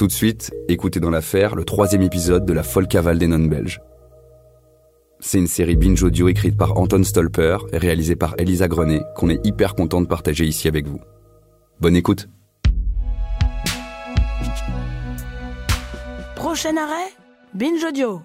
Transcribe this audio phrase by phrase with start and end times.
[0.00, 3.50] Tout de suite, écoutez dans l'affaire le troisième épisode de La folle cavale des nonnes
[3.50, 3.82] belges.
[5.18, 9.28] C'est une série binge audio écrite par Anton Stolper et réalisée par Elisa Grenet qu'on
[9.28, 11.00] est hyper content de partager ici avec vous.
[11.80, 12.30] Bonne écoute
[16.34, 17.12] Prochain arrêt,
[17.52, 18.22] binge audio.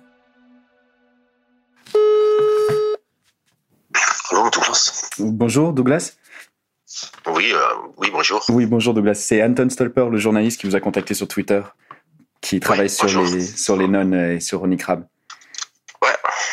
[4.32, 5.10] Bonjour Douglas.
[5.20, 6.16] Bonjour Douglas.
[7.28, 7.60] Oui, euh,
[7.98, 8.44] oui, bonjour.
[8.50, 9.16] Oui, bonjour Douglas.
[9.16, 11.62] C'est Anton Stolper, le journaliste qui vous a contacté sur Twitter,
[12.42, 13.26] qui travaille sur, bonjour.
[13.26, 15.06] les, sur les nonnes et sur Ronnie Crab.
[16.02, 16.10] Ouais,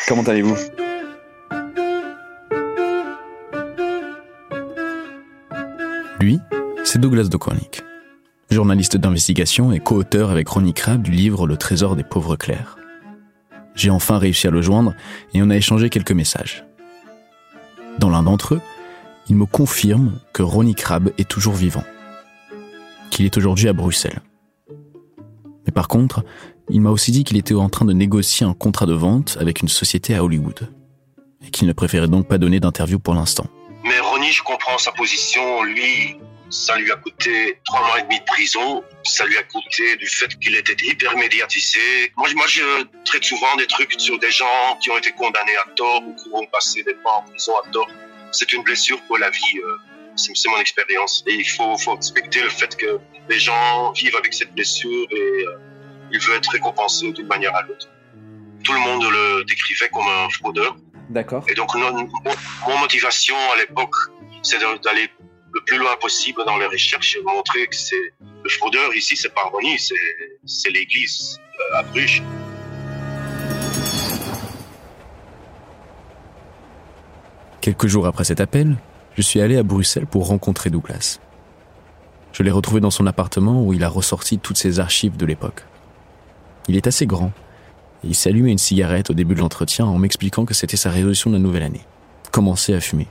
[0.07, 0.55] Comment allez-vous?
[6.19, 6.39] Lui,
[6.83, 7.37] c'est Douglas de
[8.49, 12.77] journaliste d'investigation et co-auteur avec Ronnie Crab du livre Le trésor des pauvres clercs.
[13.75, 14.93] J'ai enfin réussi à le joindre
[15.33, 16.63] et on a échangé quelques messages.
[17.97, 18.61] Dans l'un d'entre eux,
[19.29, 21.83] il me confirme que Ronnie Crab est toujours vivant,
[23.09, 24.21] qu'il est aujourd'hui à Bruxelles.
[25.65, 26.23] Mais par contre,
[26.69, 29.61] il m'a aussi dit qu'il était en train de négocier un contrat de vente avec
[29.61, 30.69] une société à Hollywood
[31.45, 33.47] et qu'il ne préférait donc pas donner d'interview pour l'instant.
[33.83, 35.63] mais Ronnie, je comprends sa position.
[35.63, 36.17] Lui,
[36.49, 38.83] ça lui a coûté trois mois et demi de prison.
[39.03, 42.13] Ça lui a coûté du fait qu'il était hyper médiatisé.
[42.15, 42.63] Moi, moi, je
[43.05, 46.29] traite souvent des trucs sur des gens qui ont été condamnés à tort ou qui
[46.31, 47.87] ont passé des mois en prison à tort.
[48.33, 49.57] C'est une blessure pour la vie.
[49.63, 49.77] euh,
[50.15, 51.23] C'est mon expérience.
[51.27, 55.15] Et il faut, faut respecter le fait que les gens vivent avec cette blessure et
[55.47, 55.57] euh,
[56.11, 57.87] il veut être récompensé d'une manière à l'autre.
[58.63, 60.75] Tout le monde le décrivait comme un fraudeur.
[61.09, 61.43] D'accord.
[61.49, 61.91] Et donc, non-
[62.67, 63.95] mon, motivation à l'époque,
[64.41, 65.09] c'est d'aller
[65.53, 68.13] le plus loin possible dans les recherches et montrer que c'est
[68.43, 69.95] le fraudeur ici, c'est pas Ronnie, c'est
[70.45, 72.21] c'est l'église euh, à Bruges.
[77.63, 78.75] Quelques jours après cet appel,
[79.15, 81.21] je suis allé à Bruxelles pour rencontrer Douglas.
[82.33, 85.63] Je l'ai retrouvé dans son appartement où il a ressorti toutes ses archives de l'époque.
[86.67, 87.31] Il est assez grand
[88.03, 91.29] et il allumé une cigarette au début de l'entretien en m'expliquant que c'était sa résolution
[91.29, 91.85] de la nouvelle année.
[92.33, 93.07] Commencer à fumer.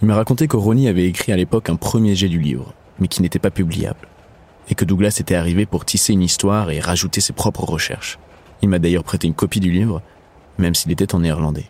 [0.00, 3.08] Il m'a raconté que Ronnie avait écrit à l'époque un premier jet du livre, mais
[3.08, 4.06] qui n'était pas publiable.
[4.68, 8.20] Et que Douglas était arrivé pour tisser une histoire et rajouter ses propres recherches.
[8.62, 10.02] Il m'a d'ailleurs prêté une copie du livre,
[10.56, 11.68] même s'il était en néerlandais.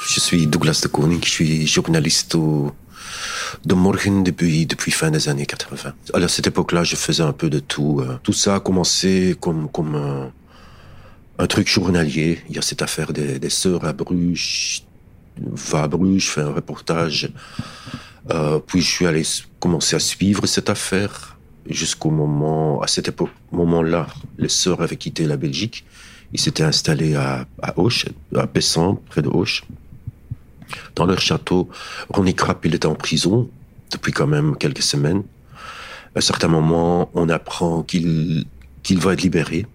[0.00, 5.92] Je suis Douglas de Koning, je suis journaliste de Morgen depuis, fin des années 80.
[6.14, 8.00] À cette époque-là, je faisais un peu de tout.
[8.00, 8.16] euh.
[8.22, 10.30] Tout ça a commencé comme, comme
[11.38, 12.40] un, truc journalier.
[12.48, 14.82] Il y a cette affaire des, sœurs à Bruges.
[15.36, 17.30] Va à Bruges, fais un reportage.
[18.30, 19.24] Euh, puis je suis allé
[19.58, 21.36] commencer à suivre cette affaire
[21.68, 24.06] jusqu'au moment, à époque, moment-là,
[24.38, 25.84] les sœurs avaient quitté la Belgique.
[26.32, 29.64] Ils s'étaient installés à, à Auch, à Pessan, près de Auch
[30.94, 31.68] dans leur château.
[32.10, 33.48] Ronnie Krapp, il était en prison
[33.92, 35.22] depuis quand même quelques semaines.
[36.14, 38.44] À un certain moment, on apprend qu'il
[38.82, 39.66] qu'il va être libéré.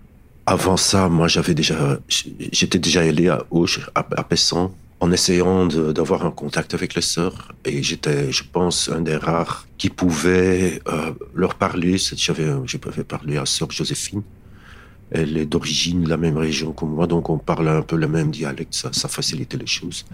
[0.46, 5.68] Avant ça, moi, j'avais déjà, j'étais déjà allé à Auch, à, à Pessan, en essayant
[5.68, 7.54] d'avoir un contact avec les sœurs.
[7.64, 11.98] Et j'étais, je pense, un des rares qui pouvait euh, leur parler.
[11.98, 14.24] J'avais, je pouvais parler à sœur Joséphine.
[15.12, 18.08] Elle est d'origine de la même région que moi, donc on parle un peu le
[18.08, 20.06] même dialecte, ça, facilitait les choses.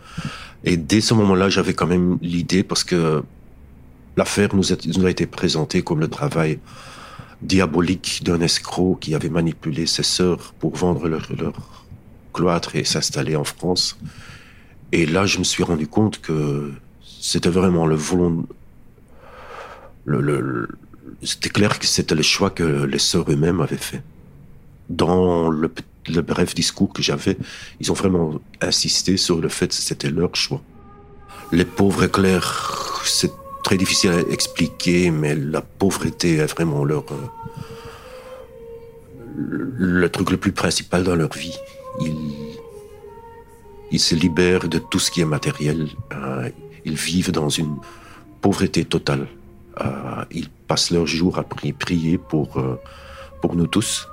[0.63, 3.23] Et dès ce moment-là, j'avais quand même l'idée, parce que
[4.17, 6.59] l'affaire nous, a- été présentée comme le travail
[7.41, 11.29] diabolique d'un escroc qui avait manipulé ses sœurs pour vendre leur,
[12.33, 13.97] cloître et s'installer en France.
[14.91, 16.73] Et là, je me suis rendu compte que
[17.21, 18.45] c'était vraiment le volon...
[21.23, 24.01] C'était clair que c'était le choix que les sœurs eux-mêmes avaient fait.
[24.89, 25.71] Dans le,
[26.21, 27.37] bref discours que j'avais,
[27.79, 30.61] ils ont vraiment insisté sur le fait que c'était leur choix.
[31.51, 33.31] Les pauvres clercs, c'est
[33.63, 37.27] très difficile à expliquer, mais la pauvreté est vraiment leur euh,
[39.77, 41.57] le, truc le plus principal dans leur vie.
[43.91, 45.87] Ils, se libèrent de tout ce qui est matériel.
[46.13, 46.49] euh,
[46.85, 47.75] ils vivent dans une
[48.41, 49.27] pauvreté totale.
[49.81, 52.63] Euh, ils passent leurs jours à pri- prier pour,
[53.41, 54.07] pour nous tous.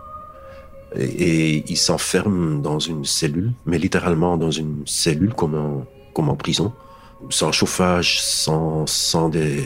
[0.95, 5.85] Et, ils s'enferment dans une cellule, mais littéralement dans une cellule comme
[6.15, 6.73] en, prison,
[7.31, 9.65] sans chauffage, sans, des,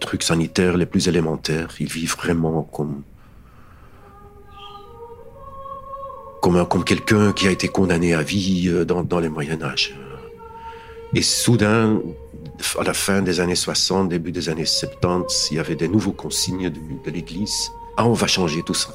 [0.00, 1.68] trucs sanitaires les plus élémentaires.
[1.78, 3.02] Ils vivent vraiment comme
[6.40, 9.94] comme, comme quelqu'un qui a été condamné à vie euh, dans, dans les Moyen Âge.
[11.14, 12.00] Et soudain,
[12.78, 16.10] à la fin des années 60, début des années 70, il y avait des nouveaux
[16.10, 17.70] consignes de, de l'Église.
[17.96, 18.92] Ah, on va changer tout ça.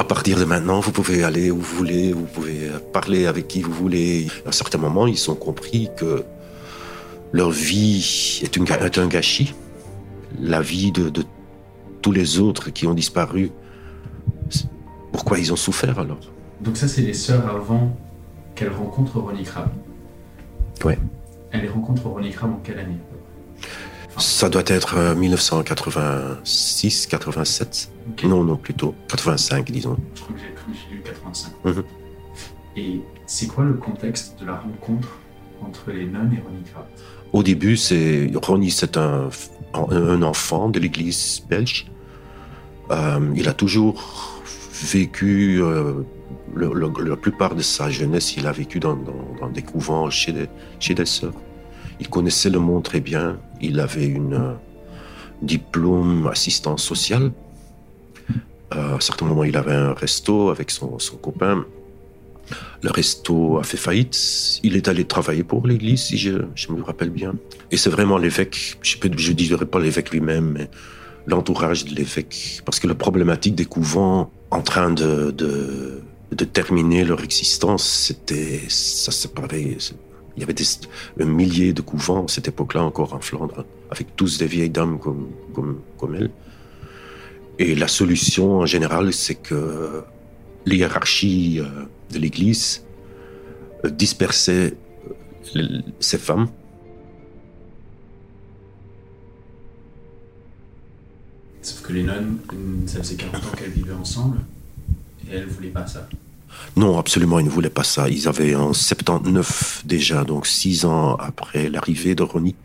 [0.00, 3.60] À partir de maintenant, vous pouvez aller où vous voulez, vous pouvez parler avec qui
[3.60, 4.28] vous voulez.
[4.46, 6.24] À un certain moment, ils ont compris que
[7.32, 9.54] leur vie est, une, est un gâchis.
[10.40, 11.22] La vie de, de
[12.00, 13.50] tous les autres qui ont disparu,
[15.12, 16.32] pourquoi ils ont souffert alors?
[16.62, 17.94] Donc ça, c'est les sœurs avant
[18.54, 19.68] qu'elles rencontrent Ronnie Crab.
[20.82, 20.98] Ouais.
[21.50, 22.96] Elles les rencontrent Ronnie Crab en quelle année?
[24.20, 27.90] Ça doit être euh, 1986, 87.
[28.10, 28.24] Ok.
[28.24, 29.96] Non, non, plutôt 85, disons.
[30.14, 30.40] Je crois que
[30.88, 31.52] j'ai lu 85.
[31.64, 31.82] Mhm.
[32.76, 35.08] Et c'est quoi le contexte de la rencontre
[35.62, 36.84] entre les nonnes et Ronnie Crab
[37.32, 39.28] Au début, c'est Ronnie, c'est un,
[39.74, 41.86] un enfant de l'Église belge.
[42.90, 44.42] Euh, il a toujours
[44.92, 46.02] vécu euh,
[46.54, 50.08] le- le- la plupart de sa jeunesse, il a vécu dans, dans- dans des couvents
[50.10, 51.34] chez des, chez des sœurs.
[52.00, 53.38] Il connaissait le monde très bien.
[53.60, 54.52] Il avait une euh,
[55.42, 57.30] diplôme assistant social.
[58.74, 61.64] Euh, à un certain moment, il avait un resto avec son, son copain.
[62.82, 64.60] Le resto a fait faillite.
[64.62, 66.32] Il est allé travailler pour l'église, si je,
[66.70, 67.34] me rappelle bien.
[67.70, 70.70] Et c'est vraiment l'évêque, je ne dirais pas l'évêque lui-même, mais
[71.26, 72.62] l'entourage de l'évêque.
[72.64, 76.00] Parce que la problématique des couvents en train de, de,
[76.32, 79.76] de terminer leur existence, c'était, ça séparait.
[80.40, 80.64] Il y avait des,
[81.20, 84.98] un millier de couvents à cette époque-là encore en Flandre, avec tous des vieilles dames
[84.98, 86.30] comme, comme, comme elle.
[87.58, 90.02] Et la solution en général, c'est que
[90.64, 92.86] l'hiérarchie euh, de l'Église
[93.84, 94.78] euh, dispersait
[95.56, 96.48] euh, ces femmes
[101.60, 102.38] Sauf que les nonnes,
[102.86, 104.38] ça faisait 40 ans qu'elles vivaient ensemble
[105.30, 106.08] et elles voulaient pas ça.
[106.76, 108.08] Non, absolument, ils ne voulaient pas ça.
[108.08, 112.56] Ils avaient en 79 déjà, donc six ans après l'arrivée de Ronnie.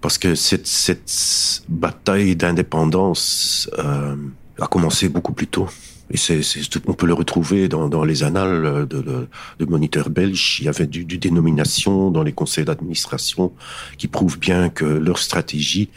[0.00, 4.16] Parce que cette, cette bataille d'indépendance euh,
[4.60, 5.68] a commencé beaucoup plus tôt.
[6.12, 6.40] Et
[6.86, 9.28] on peut le retrouver dans, les annales de, de,
[9.58, 10.58] de moniteurs belges.
[10.60, 13.52] Il y avait du, dénomination dans les conseils d'administration
[13.96, 15.88] qui prouvent bien que leur stratégie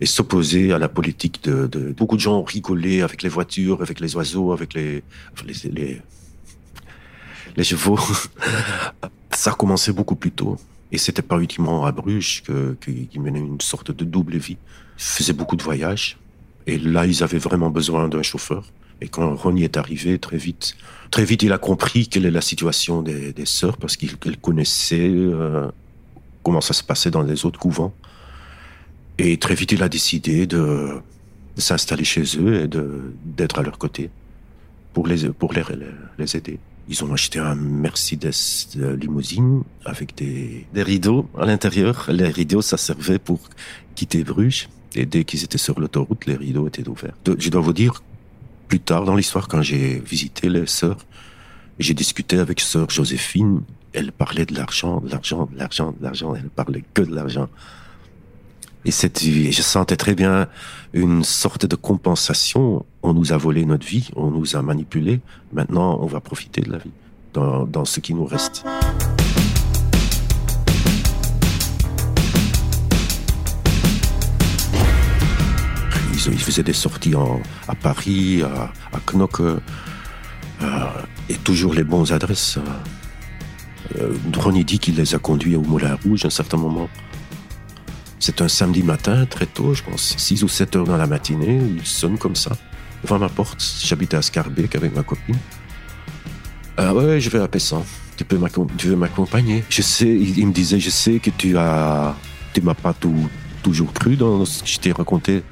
[0.00, 1.94] est s'opposer à la politique de.
[1.96, 2.44] Beaucoup de gens ont
[3.04, 5.04] avec les voitures, avec les oiseaux, avec les,
[7.56, 7.98] les chevaux.
[9.32, 10.58] Ça a commencé beaucoup plus tôt.
[10.92, 12.42] Et c'était pas uniquement à Bruges
[12.80, 14.56] qu'ils menaient une sorte de double vie.
[14.98, 16.18] Ils faisaient beaucoup de voyages.
[16.66, 18.64] Et là, ils avaient vraiment besoin d'un chauffeur.
[19.00, 20.76] Et quand Ronnie est arrivé, très vite,
[21.10, 25.68] très vite, il a compris quelle est la situation des, sœurs parce qu'il connaissait euh,
[26.42, 27.94] comment ça se passait dans les autres couvents.
[29.16, 31.00] Et très vite, il a décidé de,
[31.56, 34.10] s'installer chez eux et d'être à leur côté
[34.92, 36.58] pour les aider.
[36.90, 38.32] Ils ont acheté un Mercedes
[38.74, 42.06] de limousine avec des, des rideaux à l'intérieur.
[42.10, 43.38] Les rideaux, ça servait pour
[43.94, 44.68] quitter Bruges.
[44.96, 47.14] Et dès qu'ils étaient sur l'autoroute, les rideaux étaient ouverts.
[47.38, 48.02] Je dois vous dire,
[48.66, 50.98] plus tard dans l'histoire, quand j'ai visité les sœurs,
[51.78, 53.62] j'ai discuté avec sœur Joséphine.
[53.92, 56.34] Elle parlait de l'argent, de l'argent, de l'argent, de l'argent.
[56.34, 57.48] Elle parlait que de l'argent.
[58.84, 60.48] Et je sentais très bien
[60.94, 62.86] une sorte de compensation.
[63.02, 65.20] On nous a volé notre vie, on nous a manipulé.
[65.52, 66.90] Maintenant, on va profiter de la vie
[67.34, 68.64] dans, dans ce qui nous reste.
[76.26, 79.60] Ils, faisaient des sorties en, à Paris, à, à Knokke, euh,
[81.30, 82.58] et toujours les bonnes adresses.
[83.98, 86.88] Euh, Ronnie dit qu'il les a conduits au Moulin Rouge à un certain moment.
[88.22, 91.58] C'est un samedi matin, très tôt, je pense, 6 ou 7 heures dans la matinée,
[91.78, 92.50] il sonne comme ça,
[93.02, 93.64] devant ma porte.
[93.82, 95.38] J'habitais à Scarbeck avec ma copine.
[96.76, 97.82] Ah ouais, je vais à Pessan.
[98.18, 99.64] Tu peux m'accompagner?
[99.70, 102.14] Je sais, il, me disait, je sais que tu as,
[102.52, 102.94] tu m'as pas
[103.62, 105.42] toujours cru dans ce que je t'ai raconté.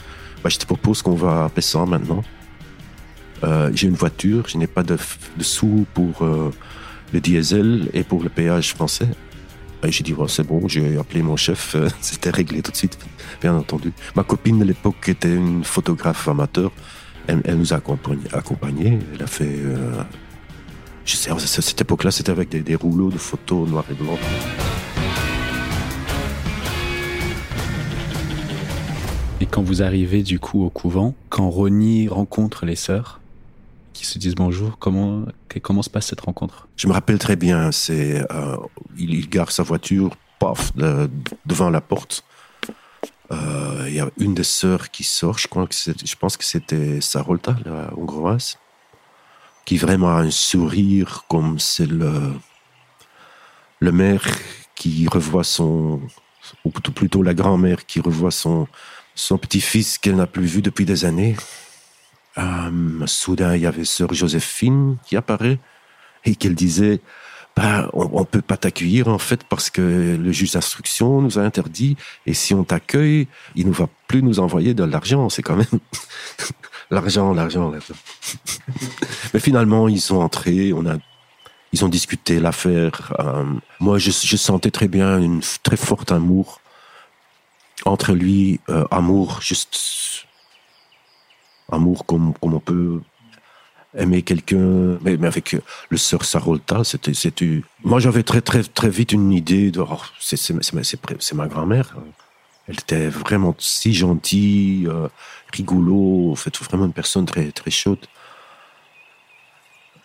[0.45, 2.23] Bah, je te propose qu'on va à Pessan maintenant.
[3.45, 4.99] Euh, j'ai une voiture, je n'ai pas de
[5.41, 6.53] sous pour euh,
[7.15, 9.09] le diesel et pour le péage français.
[9.85, 12.77] Et j'ai dit, bon, c'est bon, j'ai appelé mon chef, euh, c'était réglé tout de
[12.77, 12.99] suite,
[13.41, 13.93] bien entendu.
[14.17, 16.73] Ma copine de l'époque était une photographe amateur,
[17.27, 19.45] elle, elle nous a accompagnés, elle a fait...
[19.47, 20.03] euh,
[21.05, 24.19] je sais, à cette époque-là, c'était avec des, des rouleaux de photos noir et blanc.
[29.41, 33.21] Et quand vous arrivez du coup au couvent, quand Ronnie rencontre les sœurs,
[33.99, 34.79] qui se disent bonjour.
[34.79, 35.25] Comment,
[35.61, 36.69] comment se passe cette rencontre?
[36.77, 37.73] Je me rappelle très bien.
[37.73, 38.57] C'est, euh,
[38.97, 40.73] il, gare sa voiture, paf,
[41.45, 42.25] devant la porte.
[43.33, 45.39] Euh, il y a une des sœurs qui sort.
[45.39, 48.59] Je crois que je pense que c'était Sarolta, la hongroise,
[49.65, 52.33] qui vraiment a un sourire comme c'est le
[53.81, 54.27] le maire
[54.75, 56.01] qui revoit son,
[56.65, 58.69] ou plutôt la grand-mère qui revoit son
[59.17, 61.35] son petit-fils qu'elle n'a plus vu depuis des années.
[62.39, 65.59] Euh, soudain, il y avait sœur Joséphine qui apparaît
[66.25, 67.01] et qu'elle disait
[67.57, 71.43] bah, on, ne peut pas t'accueillir en fait parce que le juge d'instruction nous a
[71.43, 73.27] interdit et si on t'accueille,
[73.57, 75.29] il ne va plus nous envoyer de l'argent.
[75.29, 75.67] C'est quand même
[76.91, 77.95] l'argent, l'argent, l'argent.
[79.35, 80.99] Mais finalement, ils sont entrés, on a,
[81.73, 83.13] ils ont discuté l'affaire.
[83.19, 83.45] Euh,
[83.81, 86.61] moi, je, je, sentais très bien une très forte amour
[87.85, 90.28] entre lui, euh, amour juste
[91.71, 93.01] amour comme, comme on peut
[93.97, 95.57] aimer quelqu'un, mais, mais, avec
[95.89, 97.13] le sœur Sarolta, c'était,
[97.85, 101.97] moi j'avais très, très, très vite une idée de, oh, c'est, c'est, c'est, ma grand-mère.
[102.69, 105.09] Elle était vraiment si gentille, euh,
[105.55, 108.05] rigolo, en fait, vraiment une personne très, très chaude.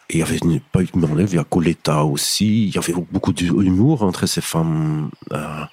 [0.09, 0.39] Il y avait
[0.71, 5.09] pas une il y a Coletta aussi, il y avait beaucoup d'humour entre ces femmes.
[5.31, 5.63] Euh,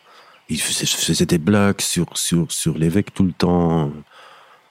[0.49, 3.93] il faisait, des blagues sur, sur, sur l'évêque tout le temps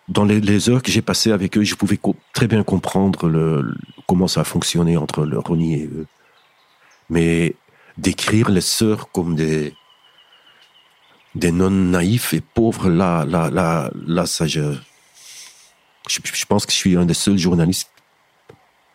[0.09, 1.99] dans les, heures que j'ai passées avec eux, je pouvais
[2.33, 3.63] très bien comprendre
[4.07, 6.07] comment ça a fonctionné entre le Ronnie et eux.
[7.09, 7.55] Mais
[7.97, 9.73] décrire les sœurs comme des,
[11.35, 14.75] des nonnes naïfs et pauvres, là, là, là, là, ça, je,
[16.07, 17.91] je, pense que je suis un des seuls journalistes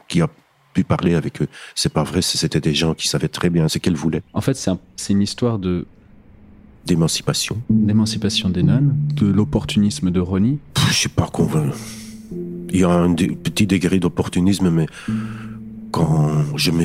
[0.09, 0.29] qui a
[0.73, 1.49] pu parler avec eux.
[1.77, 4.23] C'est pas vrai, c'était des gens qui savaient très bien ce qu'elles voulaient.
[4.33, 5.87] En fait, c'est une histoire de
[6.87, 7.57] d'émancipation.
[7.71, 10.59] D'émancipation des nonnes, de l'opportunisme de Ronnie.
[10.89, 11.77] Je suis pas convaincu.
[12.71, 14.87] Il y a un petit degré d'opportunisme, mais
[15.93, 16.85] quand je me,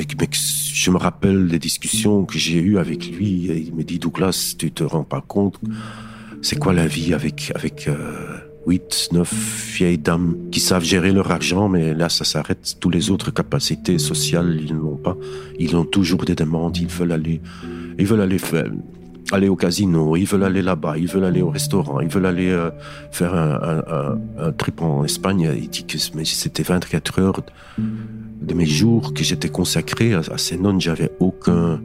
[0.72, 4.70] je me rappelle des discussions que j'ai eues avec lui, il me dit Douglas, tu
[4.70, 5.58] te rends pas compte,
[6.42, 11.30] c'est quoi la vie avec avec euh, huit, neuf vieilles dames qui savent gérer leur
[11.30, 12.76] argent, mais là ça s'arrête.
[12.78, 15.16] Toutes les autres capacités sociales, ils n'ont pas.
[15.58, 16.76] Ils ont toujours des demandes.
[16.76, 17.40] Ils veulent aller,
[17.98, 18.70] ils veulent aller faire
[19.32, 22.50] aller au casino, ils veulent aller là-bas, ils veulent aller au restaurant, ils veulent aller
[22.50, 22.70] euh,
[23.10, 25.52] faire un, trip en Espagne.
[25.56, 27.40] Il dit que c'était 24 heures
[27.78, 30.80] de mes jours que j'étais consacré à, ces nonnes.
[30.80, 31.80] J'avais aucun,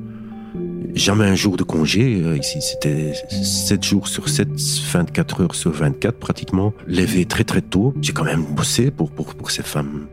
[0.94, 2.22] jamais un jour de congé.
[2.24, 4.50] Euh, ici, c'était 7 jours sur 7,
[4.94, 6.74] 24 heures sur 24 pratiquement.
[6.88, 7.94] Levé très très tôt.
[8.02, 10.08] J'ai quand même bossé pour, pour, pour ces femmes.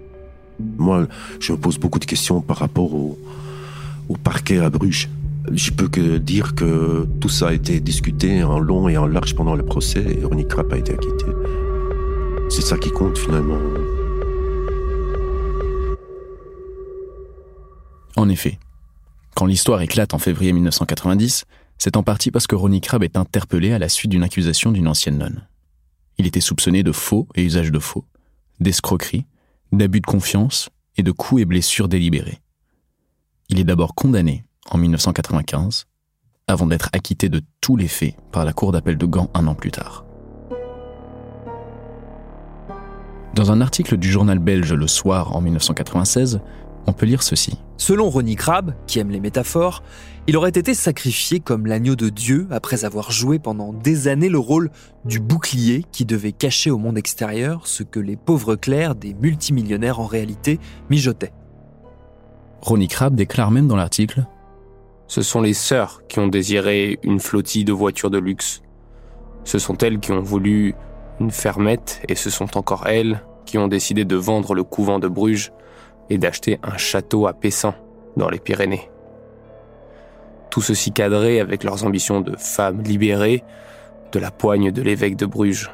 [0.79, 1.09] Moi,
[1.41, 3.17] je me pose beaucoup de questions par rapport au
[4.23, 5.09] parquet à Bruges.
[5.51, 9.35] Je peux que dire que tout ça a été discuté en long et en large
[9.35, 11.27] pendant le procès et Ronnie Trapp a été acquitté.
[12.49, 13.59] C'est ça qui compte finalement.
[18.17, 18.59] En effet,
[19.35, 21.45] quand l'histoire éclate en février 1990,
[21.79, 24.87] c'est en partie parce que Ronnie Crabbe est interpellé à la suite d'une accusation d'une
[24.87, 25.49] ancienne nonne.
[26.19, 28.05] Il était soupçonné de faux et usage de faux,
[28.61, 29.27] d'escroquerie,
[29.73, 32.41] d'abus de confiance et de coups et blessures délibérés.
[33.49, 35.87] Il est d'abord condamné en 1995,
[36.49, 39.55] avant d'être acquitté de tous les faits par la Cour d'appel de Gand un an
[39.55, 40.05] plus tard.
[43.35, 46.41] Dans un article du journal belge Le Soir en 1996,
[46.87, 47.59] on peut lire ceci.
[47.77, 49.83] Selon Ronnie Crabbe, qui aime les métaphores,
[50.27, 54.39] il aurait été sacrifié comme l'agneau de Dieu après avoir joué pendant des années le
[54.39, 54.71] rôle
[55.05, 60.01] du bouclier qui devait cacher au monde extérieur ce que les pauvres clercs des multimillionnaires
[60.01, 61.33] en réalité mijotaient.
[62.61, 64.27] Ronnie Crabbe déclare même dans l'article
[65.13, 68.63] ce sont les sœurs qui ont désiré une flottille de voitures de luxe.
[69.45, 70.75] Ce sont elles qui ont voulu
[71.21, 75.09] une fermette et ce sont encore elles qui ont décidé de vendre le couvent de
[75.09, 75.53] Bruges
[76.09, 77.75] et d'acheter un château à Pessin,
[78.17, 78.89] dans les Pyrénées.
[80.49, 83.45] Tout ceci cadré avec leurs ambitions de femmes libérées
[84.13, 85.71] de la poigne de l'évêque de Bruges.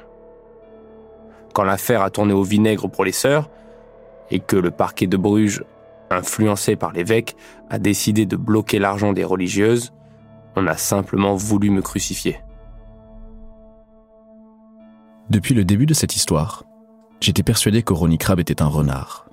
[1.54, 3.48] Quand l'affaire a tourné au vinaigre pour les sœurs,
[4.32, 5.62] et que le parquet de Bruges
[6.10, 7.36] influencé par l'évêque,
[7.70, 9.92] a décidé de bloquer l'argent des religieuses,
[10.56, 12.40] on a simplement voulu me crucifier.
[15.30, 16.64] Depuis le début de cette histoire,
[17.20, 19.28] j'étais persuadé que Ronnie était un renard.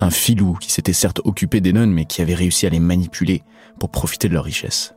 [0.00, 3.42] Un filou qui s'était certes occupé des nonnes mais qui avait réussi à les manipuler
[3.78, 4.94] pour profiter de leur richesse.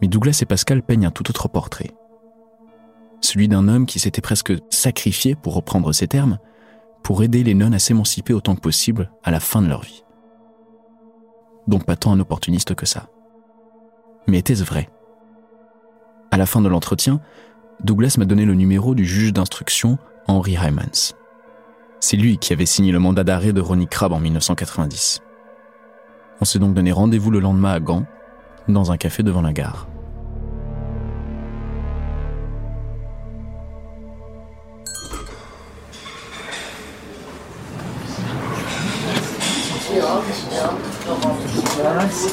[0.00, 1.90] Mais Douglas et Pascal peignent un tout autre portrait.
[3.20, 6.38] Celui d'un homme qui s'était presque sacrifié, pour reprendre ces termes,
[7.02, 10.04] pour aider les nonnes à s'émanciper autant que possible à la fin de leur vie.
[11.66, 13.08] Donc pas tant un opportuniste que ça.
[14.26, 14.88] Mais était-ce vrai?
[16.30, 17.20] À la fin de l'entretien,
[17.82, 21.14] Douglas m'a donné le numéro du juge d'instruction Henry Hymans.
[22.00, 25.20] C'est lui qui avait signé le mandat d'arrêt de Ronnie Crabbe en 1990.
[26.40, 28.04] On s'est donc donné rendez-vous le lendemain à Gand,
[28.68, 29.88] dans un café devant la gare.
[41.78, 42.30] Bonjour.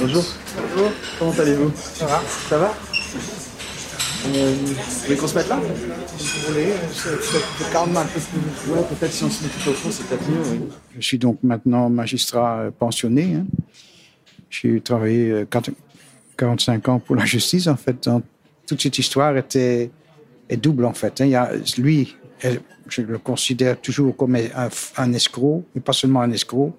[0.00, 0.92] Bonjour.
[1.18, 1.70] Comment allez-vous?
[1.76, 2.22] Ça va?
[2.48, 2.74] Ça va?
[4.28, 5.60] Euh, Vous voulez qu'on se mette là?
[6.16, 8.72] Si vous voulez, c'est calme un peu plus.
[8.72, 10.60] Ouais, peut-être si on se met tout au fond, c'est peut-être mieux, oui.
[10.96, 13.34] Je suis donc maintenant magistrat euh, pensionné.
[13.34, 13.46] Hein.
[14.48, 15.46] J'ai travaillé euh,
[16.38, 18.04] 45 ans pour la justice, en fait.
[18.04, 18.24] Donc,
[18.66, 19.90] toute cette histoire était
[20.48, 21.20] est double, en fait.
[21.20, 21.26] Hein.
[21.26, 22.16] Il y a, lui,
[22.88, 26.74] je le considère toujours comme un, un escroc, mais pas seulement un escroc,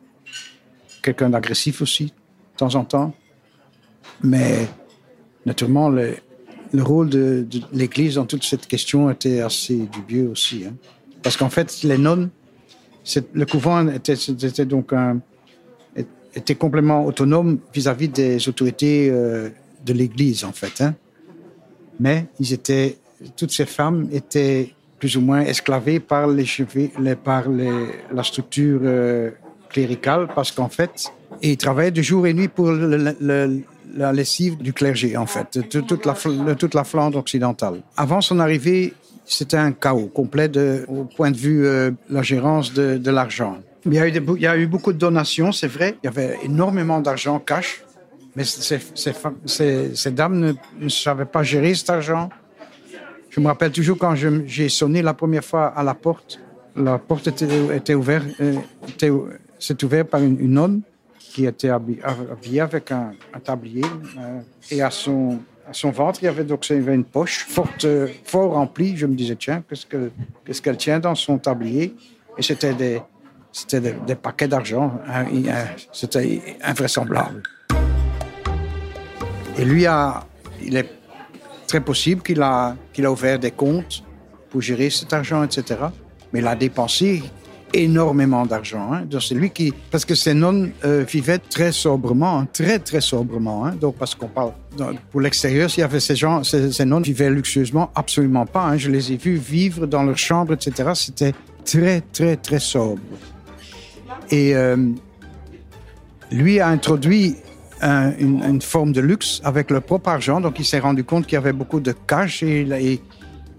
[1.02, 3.14] quelqu'un d'agressif aussi, de temps en temps.
[4.24, 4.68] Mais
[5.46, 6.16] naturellement, le,
[6.72, 10.66] le rôle de, l'Église dans toute cette question était assez dubieux aussi.
[10.66, 10.74] Hein.
[11.24, 12.30] Parce qu'en fait, les nonnes,
[13.34, 14.16] le couvent était,
[14.66, 14.94] donc
[16.36, 19.50] était complètement autonome vis-à-vis des autorités euh,
[19.86, 20.82] de l'Église, en fait.
[20.82, 20.96] Hein.
[22.00, 22.98] Mais ils étaient,
[23.36, 26.46] toutes ces femmes étaient plus ou moins esclavées par, les,
[27.24, 29.32] par la structure euh,
[29.70, 31.12] cléricale, parce qu'en fait,
[31.42, 36.06] ils travaillaient de jour et nuit pour la lessive du clergé, en fait, de toute
[36.06, 37.82] la, de toute la Flandre occidentale.
[37.98, 38.94] Avant son arrivée,
[39.26, 43.58] c'était un chaos complet de, au point de vue euh, la gérance de, de l'argent.
[43.86, 45.96] Il il y a eu beaucoup de donations, c'est vrai.
[46.04, 47.84] Il y avait énormément d'argent cash,
[48.36, 49.14] mais ces, ces,
[49.94, 52.30] ces, dames ne, ne, savaient pas gérer cet argent.
[53.30, 56.40] Je me rappelle toujours quand j'ai sonné la première fois à la porte,
[56.76, 58.56] la porte était, ouverte, euh,
[59.60, 60.82] s'est ouverte par une, une nonne
[61.20, 63.12] qui était habillée avec un,
[63.44, 63.86] tablier
[64.18, 64.40] euh,
[64.72, 67.46] et à son, à son ventre, il y avait donc il y avait une poche
[67.48, 67.86] forte,
[68.24, 68.98] fort remplie.
[68.98, 70.12] Je me disais, tiens, qu'est-ce qu'elle
[70.44, 71.96] qu'est-ce qu'elle tient dans son tablier?
[72.38, 73.02] Et c'était des,
[73.72, 75.00] des, des paquets d'argent.
[75.08, 75.26] Hein,
[75.92, 77.44] c'était invraisemblable.
[79.58, 80.26] Et lui, a,
[80.64, 80.90] il est
[81.68, 84.04] très possible qu'il a, qu'il a ouvert des comptes
[84.50, 85.82] pour gérer cet argent, etc.
[86.34, 87.24] Mais il a dépensé
[87.74, 88.94] énormément d'argent.
[88.94, 89.02] Hein.
[89.10, 93.02] Donc c'est lui qui, parce que ces nonnes euh, vivaient très sobrement, hein, très très
[93.02, 93.66] sobrement.
[93.66, 93.76] Hein.
[93.80, 94.52] Donc parce qu'on parle
[95.12, 98.78] pour l'extérieur, s'il y avait ces gens, ces, ces vivaient luxueusement, absolument pas.
[98.78, 100.92] Je les ai vus vivre dans leur chambre, etc.
[100.94, 101.34] C'était
[101.66, 103.02] très très très sobre.
[104.32, 104.78] Et euh,
[106.32, 107.36] lui a introduit
[107.82, 110.42] un, une, forme de luxe avec leur propre argent.
[110.42, 113.00] Donc il s'est rendu compte qu'il y avait beaucoup de cash et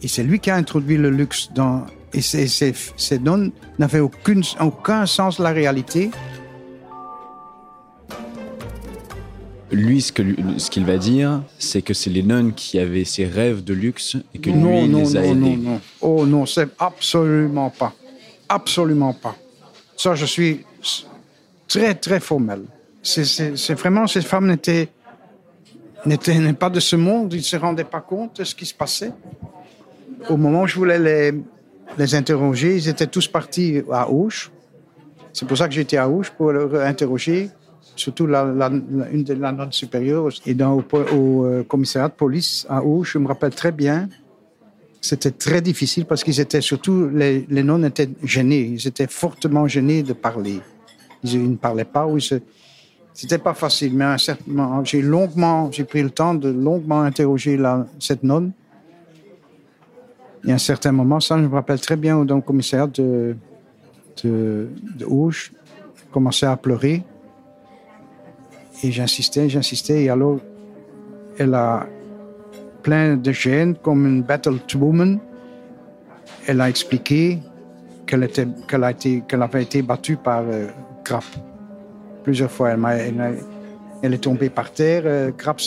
[0.06, 4.42] c'est lui qui a introduit le luxe dans et ces, ces, ces nonnes n'avaient aucune,
[4.60, 6.10] aucun sens de la réalité.
[9.72, 13.24] Lui, ce qu'il ce qu'il va dire, c'est que c'est les nonnes qui avaient ces
[13.24, 15.56] rêves de luxe et que non, lui non, les a non, aidés.
[15.56, 15.80] non, non.
[16.00, 17.92] Oh non, c'est absolument pas.
[18.48, 19.36] Absolument pas.
[19.96, 20.64] Ça, je suis
[21.68, 22.62] très, très formel.
[23.02, 24.88] C'est vraiment, ces femmes n'étaient
[26.58, 29.12] pas de ce monde, ils ne se rendaient pas compte de ce qui se passait.
[30.28, 31.32] Au moment où je voulais les,
[31.98, 32.76] les interroger.
[32.76, 34.50] Ils étaient tous partis à Auch.
[35.32, 37.50] C'est pour ça que j'étais à Auch pour les interroger,
[37.96, 38.68] surtout la, la,
[39.12, 40.28] une de la note supérieure.
[40.46, 44.08] Et dans, au, au euh, commissariat de police à Auch, je me rappelle très bien,
[45.00, 48.72] c'était très difficile parce qu'ils étaient surtout, les, les nonnes étaient gênés.
[48.74, 50.60] Ils étaient fortement gênés de parler.
[51.22, 52.36] Ils, ne parlaient pas ou ils se,
[53.12, 56.48] c'était pas facile, mais à un certain moment, j'ai longuement, j'ai pris le temps de
[56.48, 58.52] longuement interroger la, cette nonne
[60.44, 63.36] et à un certain moment, ça, je me rappelle très bien, dans le commissariat de,
[64.24, 65.06] de, de
[66.10, 67.02] commençait à pleurer.
[68.82, 70.04] Et j'insistais, j'insistais.
[70.04, 70.38] Et alors,
[71.38, 71.86] elle a
[72.82, 75.18] plein de gêne, comme une battle woman.
[76.46, 77.38] Elle a expliqué
[78.06, 80.68] qu'elle était, qu'elle a avait été battue par euh,
[81.04, 81.24] Grapp.
[82.24, 83.38] Plusieurs fois, elle, elle,
[84.02, 85.02] elle, est tombée par terre.
[85.04, 85.60] Euh, Grapp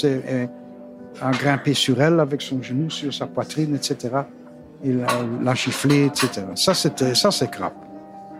[1.21, 4.23] a grimpé sur elle avec son genou sur sa poitrine, etc
[4.84, 5.06] il
[5.43, 6.46] l'a giflé, etc.
[6.56, 7.74] Ça, c'était, ça, c'est Crap.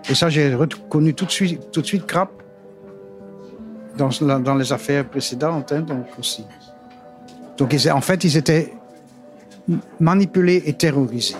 [0.10, 2.30] Et ça, j'ai reconnu tout de suite, tout de suite Crap
[3.98, 6.46] dans, les affaires précédentes, hein, donc aussi.
[7.58, 8.74] Donc, en fait, ils étaient
[10.00, 11.36] manipulés et terrorisés.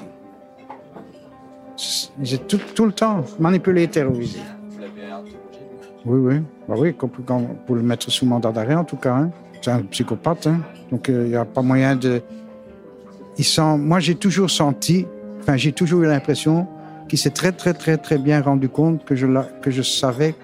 [2.22, 4.40] Ils étaient tout, le temps manipulés et terrorisés.
[6.06, 6.42] Oui, oui.
[6.68, 9.16] Bah oui, pour le mettre sous mandat d'arrêt, en tout cas.
[9.16, 9.32] Hein.
[9.62, 10.60] C'est un psychopathe, hein.
[10.92, 12.22] donc il euh, n'y a pas moyen de
[13.38, 15.06] il sent, moi j'ai toujours senti,
[15.42, 16.68] enfin j'ai toujours eu l'impression
[17.08, 19.28] qu'il s'est très très très très bien rendu compte que je,
[19.62, 20.36] que je savais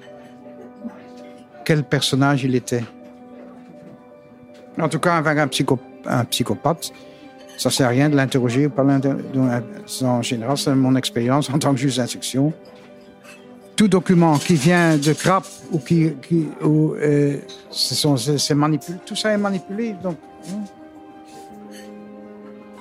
[1.65, 2.83] quel personnage il était.
[4.79, 6.91] En tout cas, avec un, psycho, un psychopathe,
[7.57, 8.69] Ça sert à rien de l'interroger
[10.01, 12.53] En général, c'est mon expérience en tant que juge d'instruction.
[13.75, 16.13] Tout document qui vient de CRAP ou qui,
[16.63, 17.37] ou, euh,
[18.55, 19.95] manipulé, tout ça est manipulé.
[20.01, 20.17] Donc,
[20.49, 20.63] hein.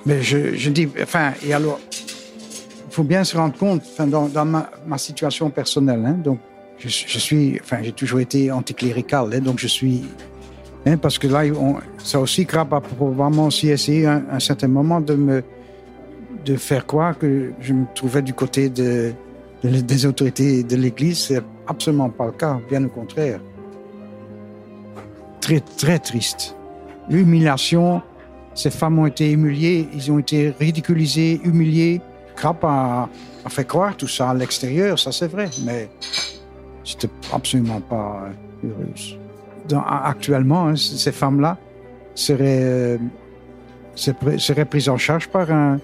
[0.09, 4.97] Mais je, dis, enfin, et alors, il faut bien se rendre compte, enfin, dans, ma,
[4.97, 6.39] situation personnelle, hein, donc,
[6.79, 10.01] je, suis, enfin, j'ai toujours été anticlérical, hein, donc je suis
[10.85, 11.43] Hein, parce que là,
[11.97, 15.43] ça aussi, Crap a probablement aussi essayé un, certain moment de me
[16.45, 19.11] de faire croire que je me trouvais du côté de,
[19.61, 21.19] de, des autorités de l'Église.
[21.19, 23.41] C'est absolument pas le cas, bien au contraire.
[25.41, 26.55] Très, très triste.
[27.09, 28.01] L'humiliation,
[28.59, 32.01] ces femmes ont été humiliées, ils ont été ridiculisés, humiliés.
[32.35, 33.09] Crap a,
[33.45, 35.89] a fait croire tout ça à l'extérieur, ça c'est vrai, mais
[36.83, 38.29] c'était absolument pas
[38.63, 39.17] heureuse
[39.75, 41.57] actuellement, hein, ces femmes-là
[42.15, 42.97] seraient, euh,
[43.95, 45.79] seraient, prises en charge par, un,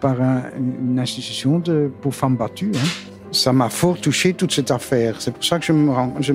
[0.00, 0.16] par
[0.56, 1.62] une institution
[2.00, 2.72] pour femmes battues.
[2.74, 2.86] Hein.
[3.32, 5.20] Ça m'a fort touché toute cette affaire.
[5.20, 6.32] C'est pour ça que je me, je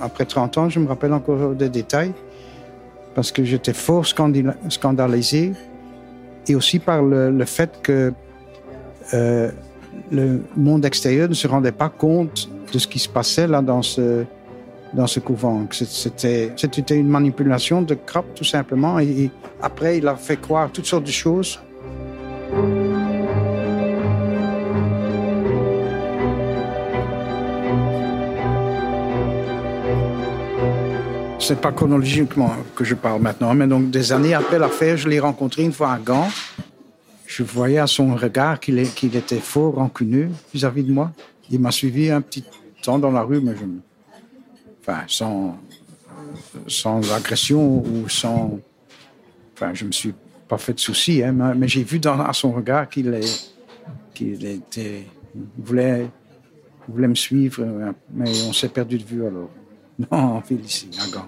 [0.00, 2.12] après 30 ans, je me rappelle encore des détails,
[3.14, 5.52] parce que j'étais fort scandalisé,
[6.48, 8.12] et aussi par le, fait que
[9.14, 9.50] euh,
[10.10, 13.82] le monde extérieur ne se rendait pas compte de ce qui se passait là dans
[13.82, 14.24] ce,
[14.94, 15.66] dans ce couvent.
[15.70, 16.52] C'était,
[16.90, 18.98] une manipulation de Krapp, tout simplement.
[18.98, 19.30] Et,
[19.62, 21.60] après, il a fait croire toutes sortes de choses.
[31.42, 35.18] C'est pas chronologiquement que je parle maintenant, mais donc des années après l'affaire, je l'ai
[35.18, 36.28] rencontré une fois à Gand.
[37.26, 41.12] Je voyais à son regard qu'il, était fort rancuneux vis-à-vis de moi.
[41.50, 42.44] Il m'a suivi un petit
[42.82, 43.64] temps dans la rue, mais je
[44.82, 45.56] enfin, sans,
[46.66, 48.58] sans agression ou sans.
[49.54, 50.14] Enfin, je me suis
[50.46, 53.14] pas fait de soucis, hein, mais j'ai vu dans à son regard qu'il
[54.14, 55.06] était,
[55.56, 56.06] voulait,
[56.86, 57.64] voulait me suivre,
[58.12, 59.48] mais on s'est perdu de vue alors.
[60.10, 61.26] Non, Félicie, Gand.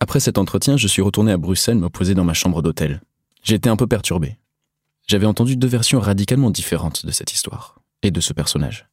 [0.00, 3.00] Après cet entretien, je suis retourné à Bruxelles me poser dans ma chambre d'hôtel.
[3.42, 4.38] J'étais un peu perturbé.
[5.06, 8.88] J'avais entendu deux versions radicalement différentes de cette histoire et de ce personnage.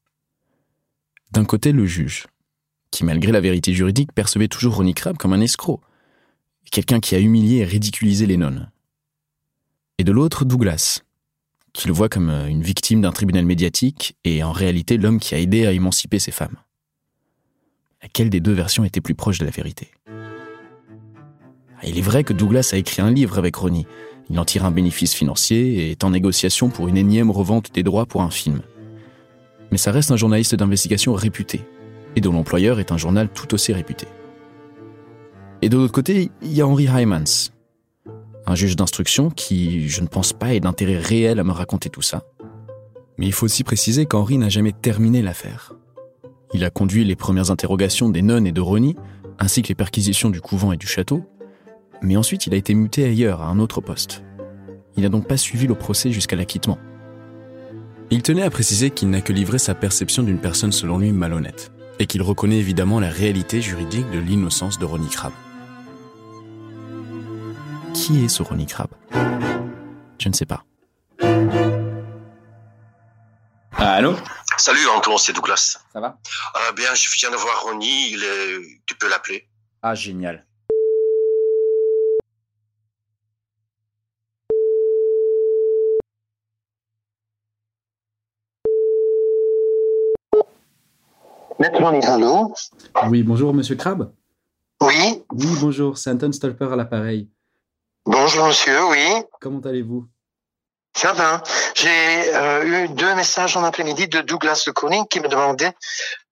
[1.32, 2.28] D'un côté, le juge,
[2.92, 5.82] qui malgré la vérité juridique percevait toujours Ronnie Crabbe comme un escroc,
[6.72, 8.72] quelqu'un qui a humilié et ridiculisé les nonnes.
[9.98, 11.02] Et de l'autre, Douglas,
[11.74, 15.36] qui le voit comme euh, une victime d'un tribunal médiatique et en réalité l'homme qui
[15.36, 16.58] a aidé à émanciper ces femmes.
[18.02, 19.90] Laquelle des deux versions était plus proche de la vérité?
[21.84, 23.88] Il est vrai que Douglas a écrit un livre avec Ronnie.
[24.30, 27.84] Il en tire un bénéfice financier et est en négociation pour une énième revente des
[27.84, 28.62] droits pour un film
[29.72, 31.62] mais ça reste un journaliste d'investigation réputé,
[32.16, 34.06] et dont l'employeur est un journal tout aussi réputé.
[35.62, 37.52] Et de l'autre côté, il y a Henry Hymans,
[38.46, 42.02] un juge d'instruction qui, je ne pense pas, ait d'intérêt réel à me raconter tout
[42.02, 42.24] ça.
[43.18, 45.74] Mais il faut aussi préciser qu'Henry n'a jamais terminé l'affaire.
[46.54, 48.96] Il a conduit les premières interrogations des nonnes et de Ronnie,
[49.40, 51.24] ainsi que les perquisitions du couvent et du château,
[52.02, 54.24] mais ensuite il a été muté ailleurs, à un autre poste.
[54.98, 56.80] Il n'a donc pas suivi le procès jusqu'à l'acquittement.
[58.10, 61.72] Il tenait à préciser qu'il n'a que livré sa perception d'une personne selon lui malhonnête,
[62.00, 65.34] et qu'il reconnaît évidemment la réalité juridique de l'innocence de Ronnie Crabbe.
[67.94, 68.92] Qui est ce Ronnie Crabbe
[70.20, 70.64] Je ne sais pas.
[73.74, 74.16] Ah, allô?
[74.58, 75.80] Salut Antoine, c'est Douglas?
[75.94, 76.18] Ça va?
[76.56, 78.82] Euh, Bien, je viens de voir Ronnie, il est...
[78.86, 79.48] tu peux l'appeler.
[79.82, 80.46] Ah, génial.
[92.04, 92.54] Allô?
[93.10, 94.12] Oui, bonjour, monsieur Crabbe
[94.82, 97.30] Oui Oui, bonjour, c'est Anton Stolper à l'appareil.
[98.06, 99.24] Bonjour, monsieur, oui.
[99.40, 100.08] Comment allez-vous?
[100.96, 101.44] Ça va.
[101.76, 105.74] J'ai euh, eu deux messages en après-midi de Douglas de Koning qui me demandait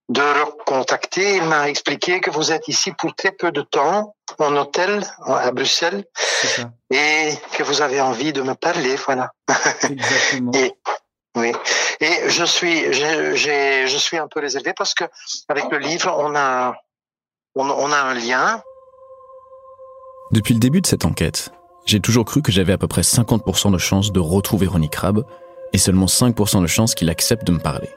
[0.10, 1.36] de le contacter.
[1.36, 5.52] Il m'a expliqué que vous êtes ici pour très peu de temps, en hôtel à
[5.52, 6.06] Bruxelles,
[6.90, 9.32] et que vous avez envie de me parler, voilà.
[9.84, 10.52] Exactement.
[11.36, 11.54] Oui,
[12.02, 15.04] et je suis, j'ai, je suis un peu réservé parce que
[15.48, 16.76] avec le livre, on a,
[17.54, 18.64] on, on a un lien.
[20.32, 21.52] Depuis le début de cette enquête,
[21.86, 25.24] j'ai toujours cru que j'avais à peu près 50% de chances de retrouver Ronnie Crabbe
[25.74, 27.90] et seulement 5% de chances qu'il accepte de me parler.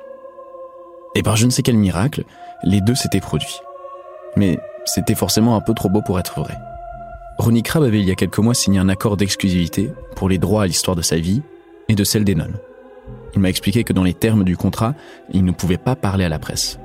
[1.15, 2.25] Et par je ne sais quel miracle,
[2.63, 3.61] les deux s'étaient produits.
[4.37, 6.57] Mais c'était forcément un peu trop beau pour être vrai.
[7.39, 10.63] Ronnie Crabbe avait il y a quelques mois signé un accord d'exclusivité pour les droits
[10.63, 11.43] à l'histoire de sa vie
[11.89, 12.59] et de celle des nonnes.
[13.35, 14.95] Il m'a expliqué que dans les termes du contrat,
[15.33, 16.79] il ne pouvait pas parler à la presse.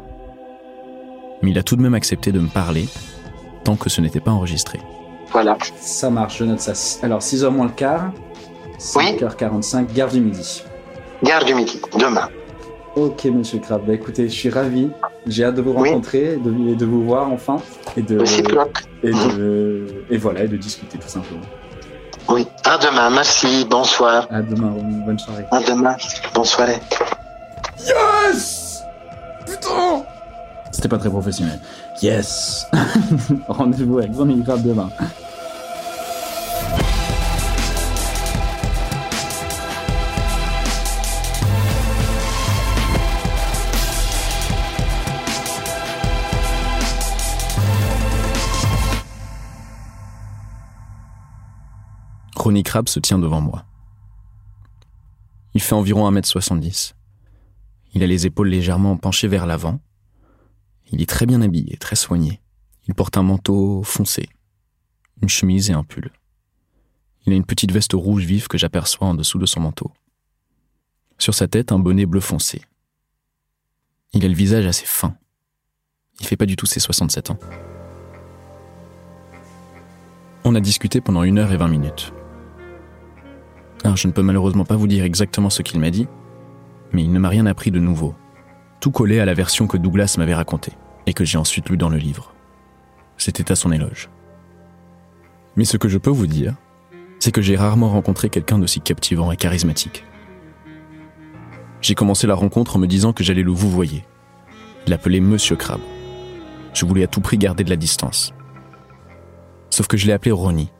[1.41, 2.87] Mais il a tout de même accepté de me parler,
[3.63, 4.79] tant que ce n'était pas enregistré.
[5.31, 5.57] Voilà.
[5.79, 6.73] Ça marche, je note ça.
[7.03, 8.11] Alors, 6h moins le quart,
[8.79, 10.63] 5h45, gare du midi.
[11.23, 12.29] Gare du midi, demain.
[12.95, 13.83] Ok, monsieur Crabbe.
[13.85, 14.89] Bah, écoutez, je suis ravi.
[15.27, 17.57] J'ai hâte de vous rencontrer et de, de, vous voir enfin.
[17.95, 18.23] Et de,
[19.03, 21.41] et, de, et voilà, et de discuter tout simplement.
[22.29, 24.27] Oui, à demain, merci, bonsoir.
[24.31, 24.73] À demain,
[25.05, 25.45] bonne soirée.
[25.51, 25.95] À demain,
[26.33, 26.79] bonne soirée.
[27.79, 28.81] Yes
[29.45, 30.03] Putain
[30.71, 31.59] C'était pas très professionnel.
[32.01, 32.67] Yes
[33.47, 34.11] Rendez-vous avec
[34.43, 34.89] Crabbe demain.
[52.35, 53.65] Ronnie Crabbe se tient devant moi.
[55.53, 56.93] Il fait environ 1m70.
[57.93, 59.79] Il a les épaules légèrement penchées vers l'avant.
[60.91, 62.41] Il est très bien habillé, très soigné.
[62.87, 64.29] Il porte un manteau foncé,
[65.21, 66.11] une chemise et un pull.
[67.25, 69.91] Il a une petite veste rouge vive que j'aperçois en dessous de son manteau.
[71.17, 72.61] Sur sa tête, un bonnet bleu foncé.
[74.13, 75.17] Il a le visage assez fin.
[76.19, 77.39] Il fait pas du tout ses 67 ans.
[80.45, 82.13] On a discuté pendant une heure et vingt minutes.
[83.83, 86.07] Alors je ne peux malheureusement pas vous dire exactement ce qu'il m'a dit,
[86.93, 88.15] mais il ne m'a rien appris de nouveau.
[88.79, 90.73] Tout collé à la version que Douglas m'avait racontée
[91.05, 92.33] et que j'ai ensuite lu dans le livre.
[93.17, 94.09] C'était à son éloge.
[95.55, 96.53] Mais ce que je peux vous dire,
[97.19, 100.05] c'est que j'ai rarement rencontré quelqu'un d'aussi captivant et charismatique.
[101.81, 104.03] J'ai commencé la rencontre en me disant que j'allais le vous voyer,
[104.85, 105.81] l'appeler Monsieur Crabbe.
[106.73, 108.33] Je voulais à tout prix garder de la distance.
[109.71, 110.71] Sauf que je l'ai appelé Ronnie.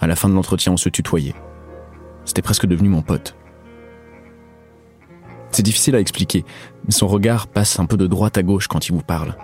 [0.00, 1.34] À la fin de l'entretien, on se tutoyait.
[2.24, 3.34] C'était presque devenu mon pote.
[5.50, 6.44] C'est difficile à expliquer,
[6.84, 9.36] mais son regard passe un peu de droite à gauche quand il vous parle.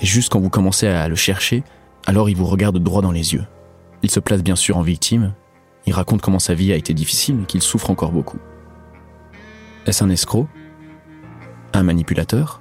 [0.00, 1.64] Et juste quand vous commencez à le chercher,
[2.06, 3.44] alors il vous regarde droit dans les yeux.
[4.02, 5.34] Il se place bien sûr en victime,
[5.86, 8.38] il raconte comment sa vie a été difficile et qu'il souffre encore beaucoup.
[9.86, 10.46] Est-ce un escroc?
[11.72, 12.60] Un manipulateur?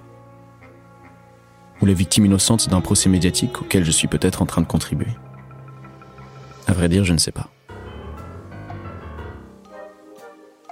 [1.82, 5.12] Ou la victime innocente d'un procès médiatique auquel je suis peut-être en train de contribuer?
[6.68, 7.50] À vrai dire, je ne sais pas.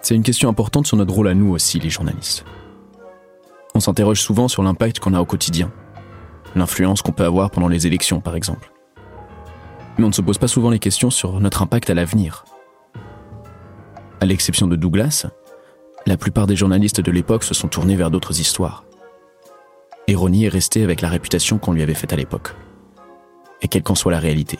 [0.05, 2.45] C'est une question importante sur notre rôle à nous aussi, les journalistes.
[3.73, 5.71] On s'interroge souvent sur l'impact qu'on a au quotidien,
[6.53, 8.71] l'influence qu'on peut avoir pendant les élections par exemple.
[9.97, 12.45] Mais on ne se pose pas souvent les questions sur notre impact à l'avenir.
[14.21, 15.25] À l'exception de Douglas,
[16.05, 18.85] la plupart des journalistes de l'époque se sont tournés vers d'autres histoires.
[20.13, 22.53] Ronnie est resté avec la réputation qu'on lui avait faite à l'époque.
[23.63, 24.59] Et quelle qu'en soit la réalité.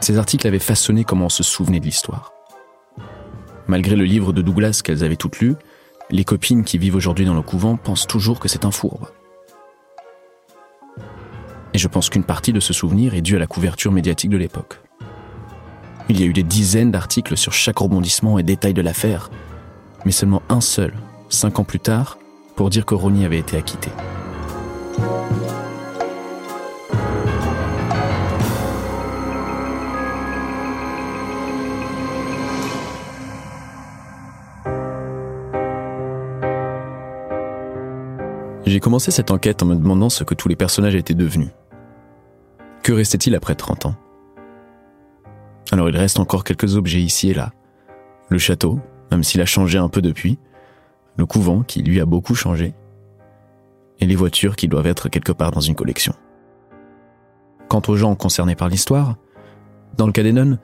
[0.00, 2.32] Ces articles avaient façonné comment on se souvenait de l'histoire.
[3.68, 5.54] Malgré le livre de Douglas qu'elles avaient toutes lu,
[6.10, 9.08] les copines qui vivent aujourd'hui dans le couvent pensent toujours que c'est un fourbe.
[11.74, 14.38] Et je pense qu'une partie de ce souvenir est due à la couverture médiatique de
[14.38, 14.80] l'époque.
[16.08, 19.30] Il y a eu des dizaines d'articles sur chaque rebondissement et détail de l'affaire,
[20.06, 20.94] mais seulement un seul,
[21.28, 22.18] cinq ans plus tard,
[22.56, 23.90] pour dire que Ronnie avait été acquitté.
[38.68, 41.48] J'ai commencé cette enquête en me demandant ce que tous les personnages étaient devenus.
[42.82, 43.94] Que restait-il après 30 ans?
[45.72, 47.52] Alors il reste encore quelques objets ici et là.
[48.28, 48.78] Le château,
[49.10, 50.38] même s'il a changé un peu depuis.
[51.16, 52.74] Le couvent, qui lui a beaucoup changé.
[54.00, 56.12] Et les voitures qui doivent être quelque part dans une collection.
[57.68, 59.16] Quant aux gens concernés par l'histoire,
[59.96, 60.58] dans le cas des nonnes,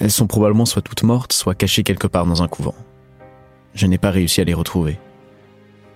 [0.00, 2.74] elles sont probablement soit toutes mortes, soit cachées quelque part dans un couvent.
[3.74, 4.98] Je n'ai pas réussi à les retrouver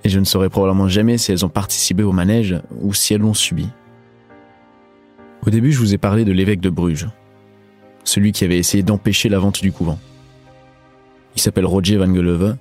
[0.06, 3.20] et je ne saurais probablement jamais si elles ont participé au manège ou si elles
[3.20, 3.68] l'ont subi.
[5.44, 7.08] Au début, je vous ai parlé de l'évêque de Bruges,
[8.04, 9.98] celui qui avait essayé d'empêcher la vente du couvent.
[11.34, 12.56] Il s'appelle Roger van Geleuve,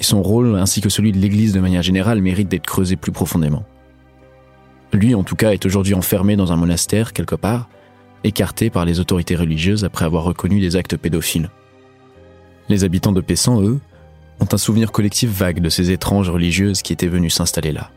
[0.00, 3.12] et son rôle, ainsi que celui de l'Église de manière générale, mérite d'être creusé plus
[3.12, 3.62] profondément.
[4.92, 7.68] Lui, en tout cas, est aujourd'hui enfermé dans un monastère quelque part,
[8.24, 11.50] écarté par les autorités religieuses après avoir reconnu des actes pédophiles.
[12.68, 13.78] Les habitants de Pessan, eux,
[14.40, 17.90] ont un souvenir collectif vague de ces étranges religieuses qui étaient venues s'installer là.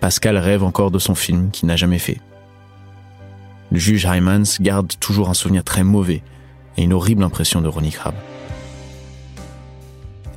[0.00, 2.20] Pascal rêve encore de son film qu'il n'a jamais fait.
[3.70, 6.22] Le juge Hymans garde toujours un souvenir très mauvais
[6.76, 8.16] et une horrible impression de Ronnie Crabbe.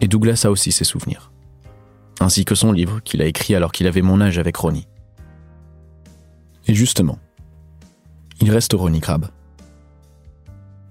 [0.02, 1.32] Et Douglas a aussi ses souvenirs,
[2.20, 4.88] ainsi que son livre qu'il a écrit alors qu'il avait mon âge avec Ronnie.
[6.68, 7.20] Et justement,
[8.42, 9.28] il reste Ronnie Crabbe.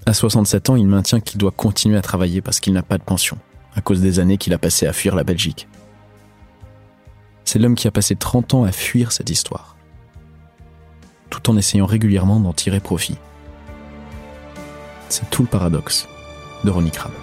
[0.05, 3.05] À 67 ans, il maintient qu'il doit continuer à travailler parce qu'il n'a pas de
[3.05, 3.39] pension,
[3.77, 5.69] à cause des années qu'il a passées à fuir la Belgique.
[7.45, 9.77] C'est l'homme qui a passé 30 ans à fuir cette histoire.
[11.31, 13.17] tout en essayant régulièrement d'en tirer profit.
[15.09, 16.07] C'est tout le paradoxe
[16.65, 17.22] de Ronnie Crabbe.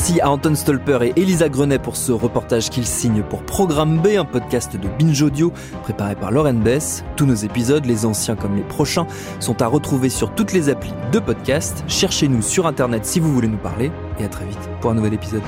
[0.00, 4.16] Merci à Anton Stolper et Elisa Grenet pour ce reportage qu'ils signent pour Programme B,
[4.18, 7.04] un podcast de Binge Audio préparé par Lauren Bess.
[7.16, 9.06] Tous nos épisodes, les anciens comme les prochains,
[9.40, 11.84] sont à retrouver sur toutes les applis de podcast.
[11.86, 15.12] Cherchez-nous sur Internet si vous voulez nous parler et à très vite pour un nouvel
[15.12, 15.42] épisode.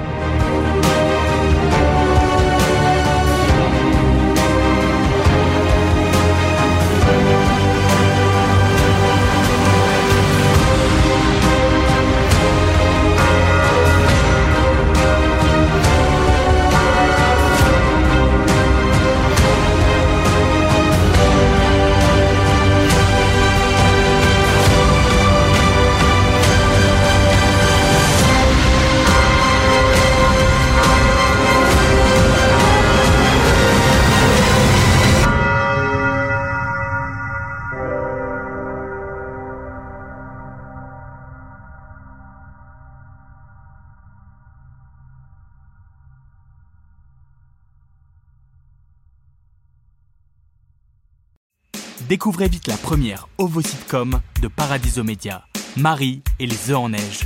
[52.13, 55.47] Découvrez vite la première ovo-sitcom de Paradiso Media,
[55.79, 57.21] Marie et les œufs en neige.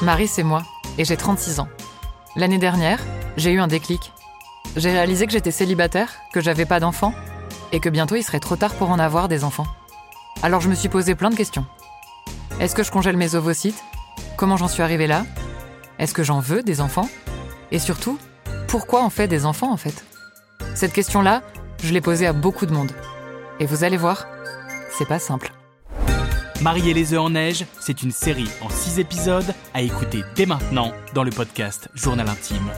[0.00, 0.62] Marie, c'est moi,
[0.96, 1.68] et j'ai 36 ans.
[2.36, 3.04] L'année dernière,
[3.36, 4.12] j'ai eu un déclic.
[4.76, 7.12] J'ai réalisé que j'étais célibataire, que j'avais pas d'enfants,
[7.70, 9.66] et que bientôt il serait trop tard pour en avoir des enfants.
[10.42, 11.66] Alors je me suis posé plein de questions.
[12.60, 13.84] Est-ce que je congèle mes ovocytes
[14.38, 15.26] Comment j'en suis arrivée là?
[15.98, 17.10] Est-ce que j'en veux des enfants?
[17.72, 18.18] Et surtout,
[18.68, 20.06] pourquoi on fait des enfants en fait?
[20.74, 21.42] Cette question-là,
[21.84, 22.92] je l'ai posée à beaucoup de monde.
[23.60, 24.26] Et vous allez voir,
[24.90, 25.52] c'est pas simple.
[26.62, 30.46] Marie et les œufs en neige, c'est une série en 6 épisodes à écouter dès
[30.46, 32.70] maintenant dans le podcast Journal Intime.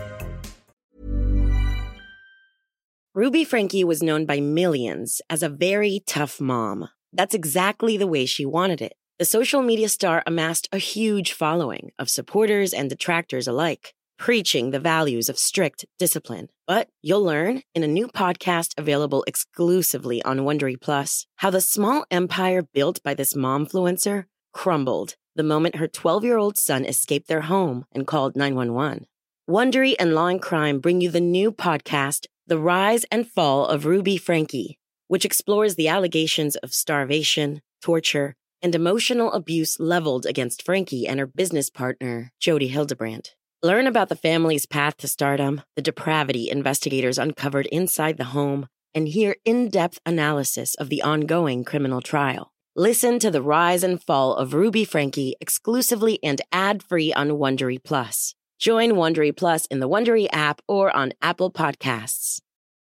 [3.15, 6.89] Ruby Frankie was known by millions as a very tough mom.
[7.13, 8.95] That's exactly the way she wanted it.
[9.21, 13.95] The social media star amassed a huge following of supporters and detractors alike.
[14.23, 16.49] Preaching the values of strict discipline.
[16.65, 22.07] But you'll learn in a new podcast available exclusively on Wondery Plus how the small
[22.09, 28.07] empire built by this momfluencer crumbled the moment her 12-year-old son escaped their home and
[28.07, 29.07] called 911.
[29.51, 33.87] Wondery and Law and Crime bring you the new podcast The Rise and Fall of
[33.87, 41.09] Ruby Frankie, which explores the allegations of starvation, torture, and emotional abuse leveled against Frankie
[41.09, 43.35] and her business partner, Jody Hildebrandt.
[43.65, 49.07] Learn about the family's path to stardom, the depravity investigators uncovered inside the home, and
[49.07, 52.53] hear in depth analysis of the ongoing criminal trial.
[52.75, 57.81] Listen to the rise and fall of Ruby Frankie exclusively and ad free on Wondery
[57.81, 58.35] Plus.
[58.59, 62.41] Join Wondery Plus in the Wondery app or on Apple Podcasts.